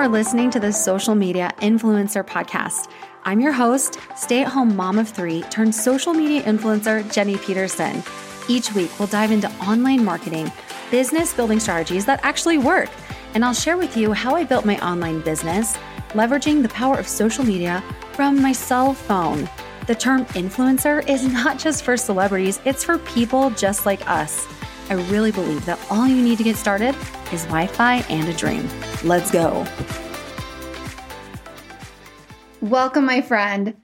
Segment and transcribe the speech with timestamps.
[0.00, 2.90] are listening to the Social Media Influencer Podcast.
[3.24, 8.02] I'm your host, stay at home mom of three turned social media influencer, Jenny Peterson.
[8.48, 10.50] Each week, we'll dive into online marketing,
[10.90, 12.88] business building strategies that actually work,
[13.34, 15.76] and I'll share with you how I built my online business,
[16.12, 19.50] leveraging the power of social media from my cell phone.
[19.86, 24.46] The term influencer is not just for celebrities, it's for people just like us.
[24.90, 26.96] I really believe that all you need to get started
[27.32, 28.68] is Wi Fi and a dream.
[29.04, 29.64] Let's go.
[32.60, 33.76] Welcome, my friend.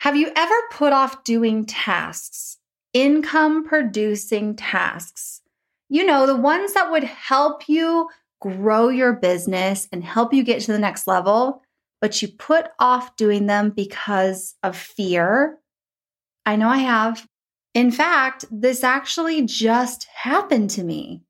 [0.00, 2.58] Have you ever put off doing tasks,
[2.92, 5.40] income producing tasks?
[5.88, 8.10] You know, the ones that would help you
[8.42, 11.62] grow your business and help you get to the next level,
[12.02, 15.58] but you put off doing them because of fear.
[16.44, 17.26] I know I have.
[17.74, 21.22] In fact, this actually just happened to me.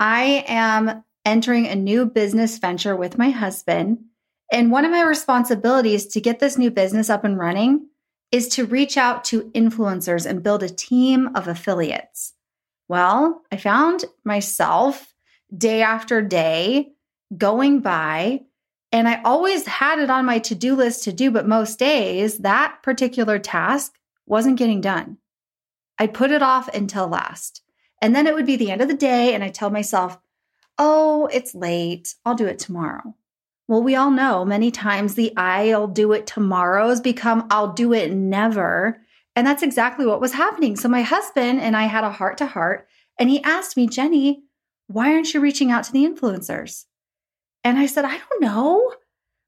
[0.00, 3.98] I am entering a new business venture with my husband.
[4.50, 7.88] And one of my responsibilities to get this new business up and running
[8.30, 12.32] is to reach out to influencers and build a team of affiliates.
[12.88, 15.14] Well, I found myself
[15.56, 16.92] day after day
[17.36, 18.40] going by,
[18.90, 22.38] and I always had it on my to do list to do, but most days
[22.38, 23.92] that particular task
[24.26, 25.18] wasn't getting done.
[25.98, 27.62] I'd put it off until last.
[28.00, 30.18] And then it would be the end of the day, and I tell myself,
[30.78, 32.14] oh, it's late.
[32.24, 33.14] I'll do it tomorrow.
[33.68, 38.12] Well, we all know many times the I'll do it tomorrow's become I'll do it
[38.12, 39.00] never.
[39.36, 40.76] And that's exactly what was happening.
[40.76, 44.42] So my husband and I had a heart to heart, and he asked me, Jenny,
[44.88, 46.84] why aren't you reaching out to the influencers?
[47.64, 48.92] And I said, I don't know.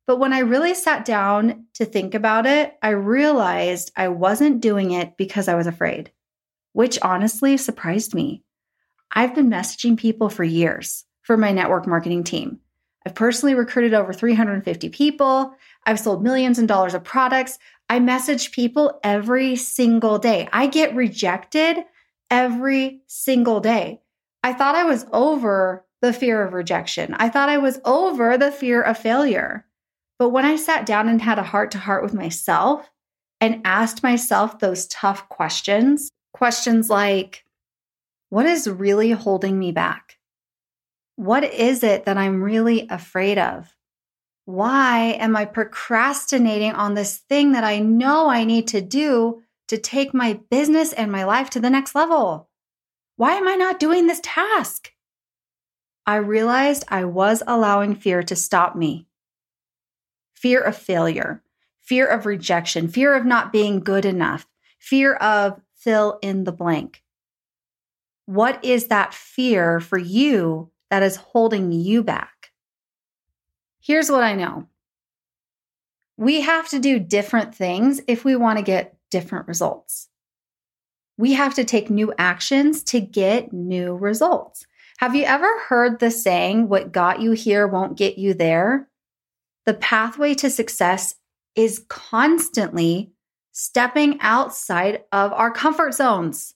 [0.07, 4.93] But when I really sat down to think about it, I realized I wasn't doing
[4.93, 6.13] it because I was afraid
[6.75, 8.43] which honestly surprised me.
[9.11, 12.59] I've been messaging people for years for my network marketing team.
[13.07, 15.55] I've personally recruited over 350 people.
[15.87, 17.59] I've sold millions of dollars of products.
[17.89, 20.49] I message people every single day.
[20.53, 21.79] I get rejected
[22.31, 24.01] every single day.
[24.43, 27.15] I thought I was over the fear of rejection.
[27.15, 29.65] I thought I was over the fear of failure.
[30.19, 32.91] But when I sat down and had a heart to heart with myself
[33.41, 37.45] and asked myself those tough questions, Questions like,
[38.29, 40.19] what is really holding me back?
[41.15, 43.73] What is it that I'm really afraid of?
[44.45, 49.79] Why am I procrastinating on this thing that I know I need to do to
[49.79, 52.51] take my business and my life to the next level?
[53.15, 54.91] Why am I not doing this task?
[56.05, 59.07] I realized I was allowing fear to stop me.
[60.35, 61.45] Fear of failure,
[61.81, 64.49] fear of rejection, fear of not being good enough,
[64.81, 67.03] fear of fill in the blank.
[68.27, 72.51] What is that fear for you that is holding you back?
[73.81, 74.67] Here's what I know
[76.17, 80.09] we have to do different things if we want to get different results.
[81.17, 84.67] We have to take new actions to get new results.
[84.99, 88.89] Have you ever heard the saying, what got you here won't get you there?
[89.67, 91.17] The pathway to success
[91.57, 93.14] is constantly
[93.55, 96.55] stepping outside of our comfort zones.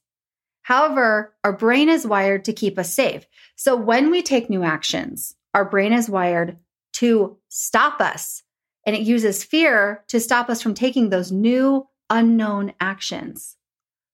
[0.62, 3.26] However, our brain is wired to keep us safe.
[3.56, 6.59] So when we take new actions, our brain is wired
[6.94, 8.42] to stop us
[8.84, 13.56] and it uses fear to stop us from taking those new unknown actions.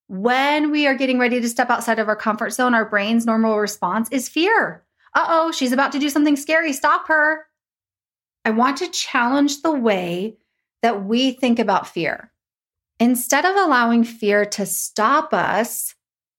[0.08, 3.58] When we are getting ready to step outside of our comfort zone, our brain's normal
[3.58, 4.84] response is fear.
[5.14, 6.72] Uh oh, she's about to do something scary.
[6.74, 7.46] Stop her.
[8.44, 10.36] I want to challenge the way
[10.82, 12.30] that we think about fear.
[13.00, 15.94] Instead of allowing fear to stop us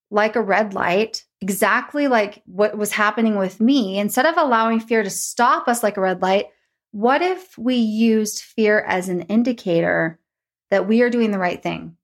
[0.10, 5.04] like a red light, exactly like what was happening with me, instead of allowing fear
[5.04, 6.46] to stop us like a red light,
[6.92, 10.20] what if we used fear as an indicator
[10.72, 11.98] that we are doing the right thing,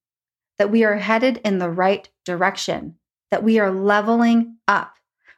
[0.60, 2.96] that we are headed in the right direction,
[3.32, 4.94] that we are leveling up?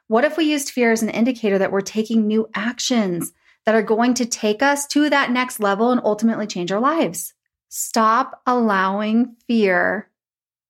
[0.08, 3.32] What if we used fear as an indicator that we're taking new actions
[3.64, 7.32] that are going to take us to that next level and ultimately change our lives?
[7.76, 10.08] Stop allowing fear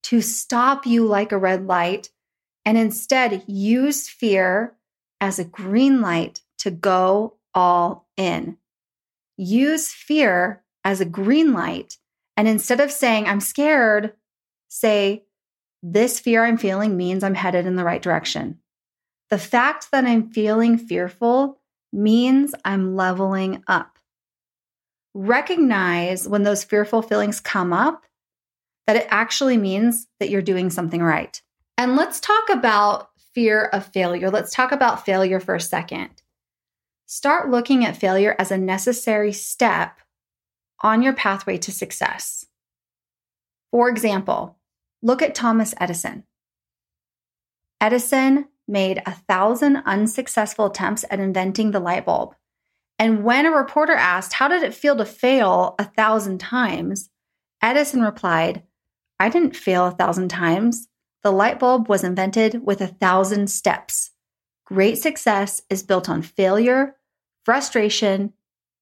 [0.04, 2.08] to stop you like a red light
[2.64, 4.74] and instead use fear
[5.20, 8.56] as a green light to go all in.
[9.36, 11.98] Use fear as a green light.
[12.38, 14.14] And instead of saying, I'm scared,
[14.68, 15.24] say,
[15.82, 18.60] this fear I'm feeling means I'm headed in the right direction.
[19.28, 21.60] The fact that I'm feeling fearful
[21.92, 23.93] means I'm leveling up
[25.14, 28.04] recognize when those fearful feelings come up
[28.86, 31.40] that it actually means that you're doing something right.
[31.78, 34.30] And let's talk about fear of failure.
[34.30, 36.10] Let's talk about failure for a second.
[37.06, 39.98] start looking at failure as a necessary step
[40.82, 42.46] on your pathway to success.
[43.70, 44.58] For example,
[45.02, 46.24] look at Thomas Edison.
[47.80, 52.34] Edison made a thousand unsuccessful attempts at inventing the light bulb.
[53.04, 57.10] And when a reporter asked, How did it feel to fail a thousand times?
[57.60, 58.62] Edison replied,
[59.20, 60.88] I didn't fail a thousand times.
[61.22, 64.12] The light bulb was invented with a thousand steps.
[64.64, 66.96] Great success is built on failure,
[67.44, 68.32] frustration,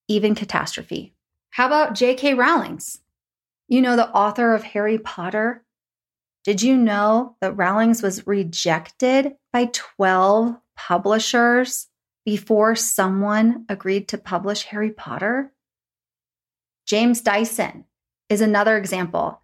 [0.06, 1.16] even catastrophe.
[1.50, 2.34] How about J.K.
[2.34, 3.00] Rowling's?
[3.66, 5.64] You know, the author of Harry Potter?
[6.44, 11.88] Did you know that Rowling's was rejected by 12 publishers
[12.24, 15.52] before someone agreed to publish Harry Potter?
[16.86, 17.84] James Dyson
[18.28, 19.40] is another example.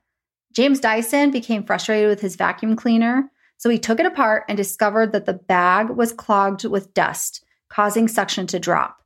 [0.52, 5.12] James Dyson became frustrated with his vacuum cleaner, so he took it apart and discovered
[5.12, 9.02] that the bag was clogged with dust, causing suction to drop.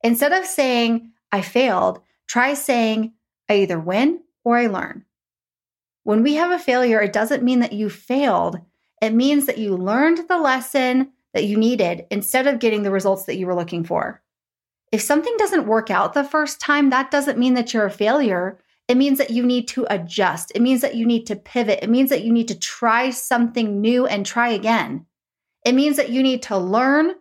[0.02, 3.12] Instead of saying, I failed, try saying,
[3.48, 5.04] I either win or I learn.
[6.02, 8.60] When we have a failure, it doesn't mean that you failed.
[9.02, 13.24] It means that you learned the lesson that you needed instead of getting the results
[13.24, 14.22] that you were looking for.
[14.90, 18.58] If something doesn't work out the first time, that doesn't mean that you're a failure.
[18.90, 20.50] It means that you need to adjust.
[20.52, 21.78] It means that you need to pivot.
[21.80, 25.06] It means that you need to try something new and try again.
[25.64, 27.12] It means that you need to learn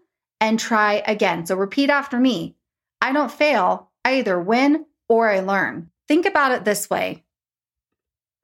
[0.41, 1.45] and try again.
[1.45, 2.55] So repeat after me
[3.01, 3.91] I don't fail.
[4.03, 5.91] I either win or I learn.
[6.07, 7.23] Think about it this way.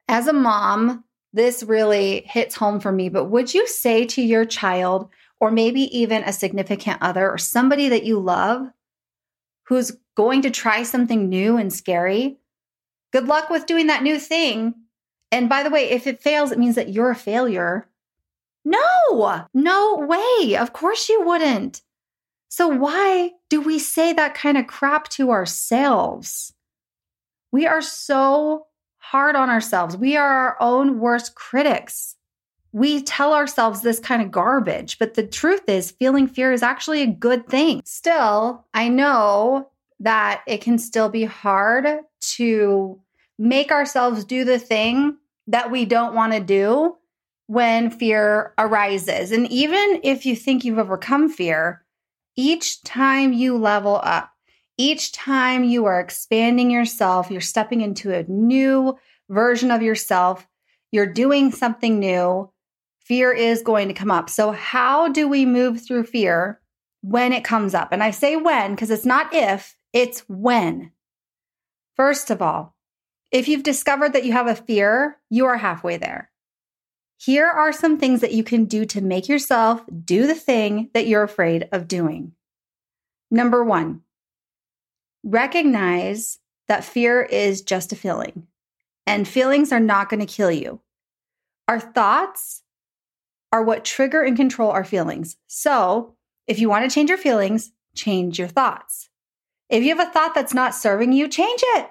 [0.06, 1.02] As a mom,
[1.32, 5.08] this really hits home for me, but would you say to your child,
[5.40, 8.68] or maybe even a significant other or somebody that you love,
[9.64, 12.38] who's going to try something new and scary,
[13.16, 14.74] good luck with doing that new thing.
[15.32, 17.88] And by the way, if it fails, it means that you're a failure.
[18.62, 20.54] No, no way.
[20.56, 21.80] Of course you wouldn't.
[22.48, 26.52] So, why do we say that kind of crap to ourselves?
[27.52, 28.66] We are so
[28.98, 29.96] hard on ourselves.
[29.96, 32.16] We are our own worst critics.
[32.72, 37.00] We tell ourselves this kind of garbage, but the truth is, feeling fear is actually
[37.00, 37.80] a good thing.
[37.86, 39.70] Still, I know
[40.00, 41.86] that it can still be hard
[42.20, 43.00] to
[43.38, 45.16] make ourselves do the thing
[45.46, 46.96] that we don't want to do
[47.46, 49.30] when fear arises.
[49.32, 51.84] And even if you think you've overcome fear,
[52.36, 54.32] each time you level up,
[54.78, 58.98] each time you are expanding yourself, you're stepping into a new
[59.30, 60.46] version of yourself,
[60.92, 62.50] you're doing something new,
[63.00, 64.28] fear is going to come up.
[64.28, 66.60] So, how do we move through fear
[67.02, 67.92] when it comes up?
[67.92, 70.92] And I say when because it's not if, it's when.
[71.96, 72.75] First of all,
[73.30, 76.30] if you've discovered that you have a fear, you are halfway there.
[77.18, 81.06] Here are some things that you can do to make yourself do the thing that
[81.06, 82.32] you're afraid of doing.
[83.30, 84.02] Number one,
[85.24, 88.46] recognize that fear is just a feeling,
[89.06, 90.80] and feelings are not going to kill you.
[91.68, 92.62] Our thoughts
[93.50, 95.36] are what trigger and control our feelings.
[95.46, 96.14] So,
[96.46, 99.08] if you want to change your feelings, change your thoughts.
[99.68, 101.90] If you have a thought that's not serving you, change it.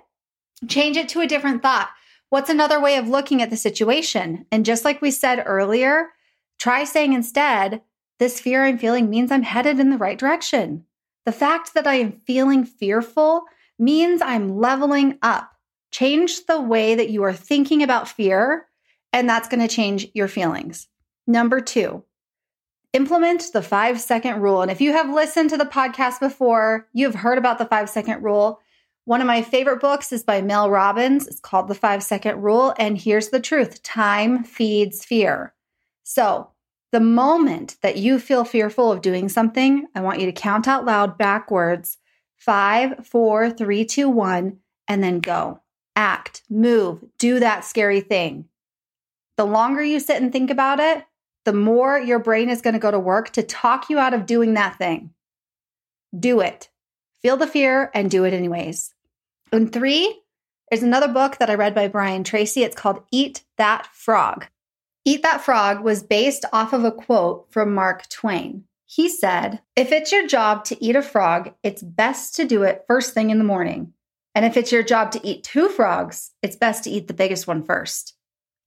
[0.67, 1.89] Change it to a different thought.
[2.29, 4.45] What's another way of looking at the situation?
[4.51, 6.09] And just like we said earlier,
[6.59, 7.81] try saying instead,
[8.19, 10.85] this fear I'm feeling means I'm headed in the right direction.
[11.25, 13.45] The fact that I am feeling fearful
[13.77, 15.51] means I'm leveling up.
[15.91, 18.67] Change the way that you are thinking about fear,
[19.12, 20.88] and that's going to change your feelings.
[21.27, 22.03] Number two,
[22.93, 24.62] implement the five second rule.
[24.62, 28.24] And if you have listened to the podcast before, you've heard about the five second
[28.24, 28.62] rule.
[29.05, 31.27] One of my favorite books is by Mel Robbins.
[31.27, 32.74] It's called The Five Second Rule.
[32.79, 35.53] And here's the truth time feeds fear.
[36.03, 36.50] So,
[36.91, 40.85] the moment that you feel fearful of doing something, I want you to count out
[40.85, 41.97] loud backwards
[42.35, 44.57] five, four, three, two, one,
[44.88, 45.62] and then go.
[45.95, 48.45] Act, move, do that scary thing.
[49.38, 51.03] The longer you sit and think about it,
[51.43, 54.25] the more your brain is going to go to work to talk you out of
[54.25, 55.12] doing that thing.
[56.17, 56.69] Do it.
[57.21, 58.95] Feel the fear and do it anyways.
[59.55, 60.21] And three,
[60.69, 62.63] there's another book that I read by Brian Tracy.
[62.63, 64.47] It's called Eat That Frog.
[65.05, 68.65] Eat That Frog was based off of a quote from Mark Twain.
[68.85, 72.83] He said, If it's your job to eat a frog, it's best to do it
[72.88, 73.93] first thing in the morning.
[74.33, 77.47] And if it's your job to eat two frogs, it's best to eat the biggest
[77.47, 78.13] one first.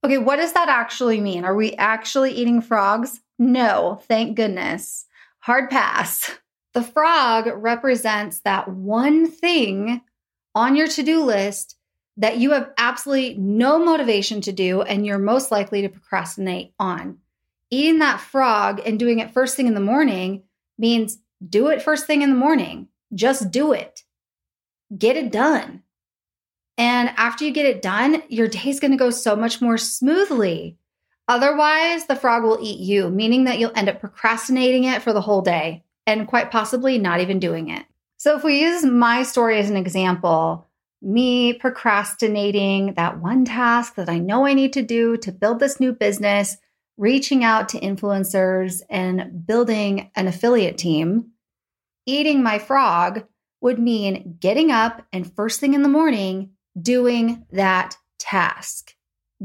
[0.02, 1.44] Okay, what does that actually mean?
[1.44, 3.20] Are we actually eating frogs?
[3.38, 5.04] No, thank goodness.
[5.40, 6.30] Hard pass.
[6.74, 10.02] The frog represents that one thing
[10.58, 11.76] on your to do list
[12.16, 17.18] that you have absolutely no motivation to do and you're most likely to procrastinate on.
[17.70, 20.42] Eating that frog and doing it first thing in the morning
[20.76, 22.88] means do it first thing in the morning.
[23.14, 24.02] Just do it.
[24.96, 25.84] Get it done.
[26.76, 29.78] And after you get it done, your day is going to go so much more
[29.78, 30.76] smoothly.
[31.28, 35.20] Otherwise, the frog will eat you, meaning that you'll end up procrastinating it for the
[35.20, 37.84] whole day and quite possibly not even doing it.
[38.18, 40.66] So, if we use my story as an example,
[41.00, 45.78] me procrastinating that one task that I know I need to do to build this
[45.78, 46.56] new business,
[46.96, 51.30] reaching out to influencers and building an affiliate team,
[52.06, 53.24] eating my frog
[53.60, 58.96] would mean getting up and first thing in the morning doing that task,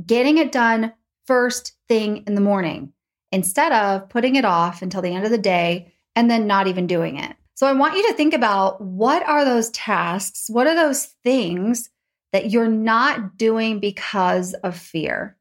[0.04, 0.94] getting it done
[1.28, 2.92] first thing in the morning
[3.32, 6.88] instead of putting it off until the end of the day and then not even
[6.88, 7.36] doing it.
[7.64, 10.50] So I want you to think about what are those tasks?
[10.50, 11.90] What are those things
[12.34, 15.38] that you're not doing because of fear?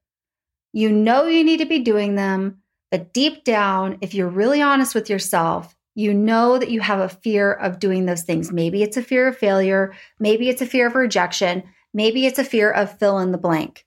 [0.73, 2.63] You know you need to be doing them,
[2.93, 7.09] but deep down, if you're really honest with yourself, you know that you have a
[7.09, 8.53] fear of doing those things.
[8.53, 12.45] Maybe it's a fear of failure, maybe it's a fear of rejection, maybe it's a
[12.45, 13.85] fear of fill in the blank.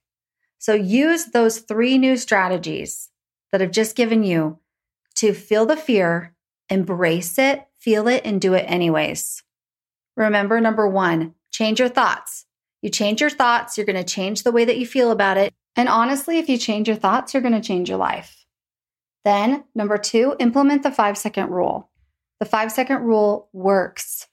[0.58, 3.08] So use those three new strategies
[3.54, 4.60] that I've just given you
[5.16, 6.36] to feel the fear,
[6.70, 9.44] embrace it, feel it, and do it anyways.
[10.18, 12.46] Remember, number one, change your thoughts.
[12.82, 15.54] You change your thoughts, you're going to change the way that you feel about it.
[15.76, 18.46] And honestly, if you change your thoughts, you're going to change your life.
[19.24, 21.92] Then, number two, implement the five second rule.
[22.40, 24.28] The five second rule works.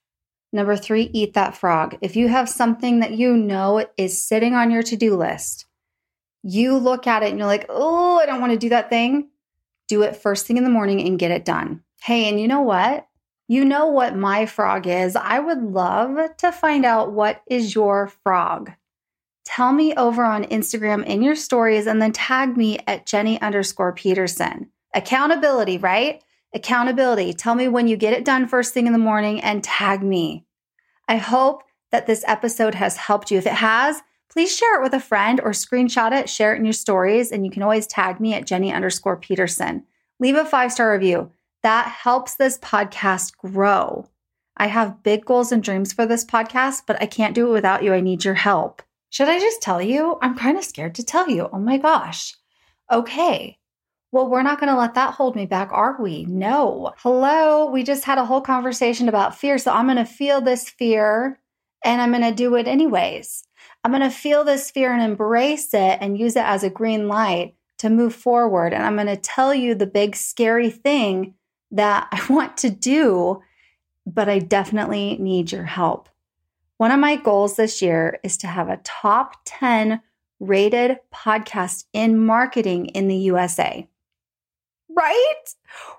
[0.50, 1.98] Number three, eat that frog.
[2.00, 5.66] If you have something that you know is sitting on your to do list,
[6.42, 9.28] you look at it and you're like, oh, I don't want to do that thing.
[9.88, 11.82] Do it first thing in the morning and get it done.
[12.02, 13.06] Hey, and you know what?
[13.52, 15.14] You know what my frog is.
[15.14, 18.72] I would love to find out what is your frog.
[19.44, 23.92] Tell me over on Instagram in your stories and then tag me at Jenny underscore
[23.92, 24.70] Peterson.
[24.94, 26.24] Accountability, right?
[26.54, 27.34] Accountability.
[27.34, 30.46] Tell me when you get it done first thing in the morning and tag me.
[31.06, 33.36] I hope that this episode has helped you.
[33.36, 36.64] If it has, please share it with a friend or screenshot it, share it in
[36.64, 39.84] your stories, and you can always tag me at Jenny underscore Peterson.
[40.18, 41.30] Leave a five star review.
[41.62, 44.08] That helps this podcast grow.
[44.56, 47.82] I have big goals and dreams for this podcast, but I can't do it without
[47.82, 47.94] you.
[47.94, 48.82] I need your help.
[49.10, 50.18] Should I just tell you?
[50.22, 51.48] I'm kind of scared to tell you.
[51.52, 52.34] Oh my gosh.
[52.90, 53.58] Okay.
[54.10, 56.24] Well, we're not going to let that hold me back, are we?
[56.26, 56.92] No.
[56.98, 57.70] Hello.
[57.70, 59.56] We just had a whole conversation about fear.
[59.56, 61.38] So I'm going to feel this fear
[61.84, 63.44] and I'm going to do it anyways.
[63.84, 67.08] I'm going to feel this fear and embrace it and use it as a green
[67.08, 68.72] light to move forward.
[68.72, 71.34] And I'm going to tell you the big scary thing
[71.72, 73.42] that I want to do,
[74.06, 76.08] but I definitely need your help.
[76.76, 80.00] One of my goals this year is to have a top 10
[80.40, 83.88] rated podcast in marketing in the USA.
[84.88, 85.44] Right?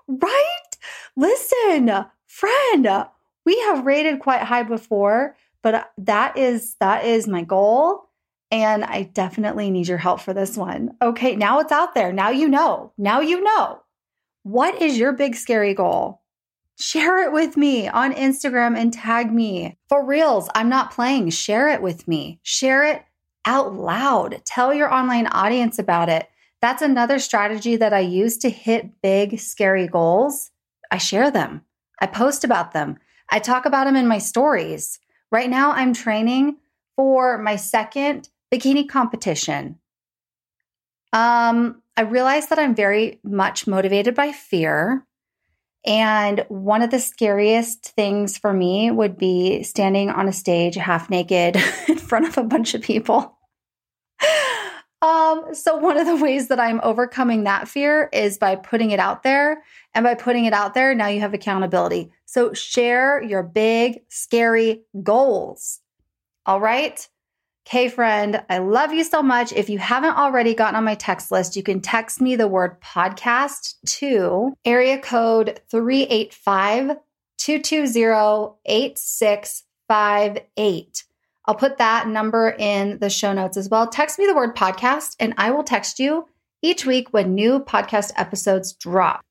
[0.06, 0.76] Right?
[1.16, 3.06] Listen, friend,
[3.46, 8.08] we have rated quite high before, but uh, that is that is my goal
[8.50, 10.94] and I definitely need your help for this one.
[11.02, 12.12] Okay, now it's out there.
[12.12, 12.92] Now you know.
[12.96, 13.80] Now you know.
[14.44, 16.20] What is your big scary goal?
[16.78, 19.78] Share it with me on Instagram and tag me.
[19.88, 21.30] For reals, I'm not playing.
[21.30, 22.40] Share it with me.
[22.42, 23.04] Share it
[23.46, 24.42] out loud.
[24.44, 26.28] Tell your online audience about it.
[26.60, 30.50] That's another strategy that I use to hit big, scary goals.
[30.90, 31.62] I share them,
[32.00, 32.98] I post about them,
[33.30, 35.00] I talk about them in my stories.
[35.30, 36.58] Right now, I'm training
[36.96, 39.78] for my second bikini competition.
[41.14, 45.06] Um, I realize that I'm very much motivated by fear.
[45.86, 51.10] And one of the scariest things for me would be standing on a stage half
[51.10, 51.56] naked
[51.88, 53.38] in front of a bunch of people.
[55.04, 58.98] Um, so one of the ways that I'm overcoming that fear is by putting it
[58.98, 59.62] out there.
[59.92, 62.10] And by putting it out there, now you have accountability.
[62.24, 65.80] So share your big, scary goals.
[66.46, 67.06] All right.
[67.66, 69.50] Okay, friend, I love you so much.
[69.54, 72.78] If you haven't already gotten on my text list, you can text me the word
[72.82, 76.98] podcast to area code 385
[77.38, 81.04] 220 8658.
[81.46, 83.88] I'll put that number in the show notes as well.
[83.88, 86.26] Text me the word podcast, and I will text you
[86.60, 89.22] each week when new podcast episodes drop.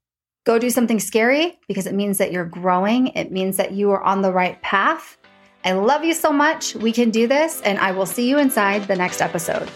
[0.43, 4.01] Go do something scary because it means that you're growing, it means that you are
[4.03, 5.19] on the right path.
[5.65, 6.75] I love you so much.
[6.75, 9.69] We can do this, and I will see you inside the next episode.